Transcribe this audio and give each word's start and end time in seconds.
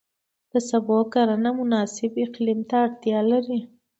د 0.51 0.53
سبو 0.69 0.97
کرنه 1.13 1.49
مناسب 1.59 2.11
اقلیم 2.25 2.59
ته 2.69 2.75
اړتیا 2.85 3.19
لري. 3.31 3.59